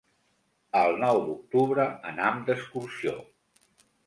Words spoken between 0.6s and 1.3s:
El nou